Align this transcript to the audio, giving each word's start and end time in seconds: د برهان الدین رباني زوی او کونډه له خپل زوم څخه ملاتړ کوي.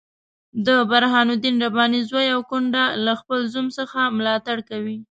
د 0.65 0.67
برهان 0.89 1.27
الدین 1.33 1.55
رباني 1.65 2.01
زوی 2.09 2.27
او 2.35 2.41
کونډه 2.49 2.83
له 3.05 3.13
خپل 3.21 3.39
زوم 3.53 3.67
څخه 3.77 3.99
ملاتړ 4.17 4.57
کوي. 4.69 4.97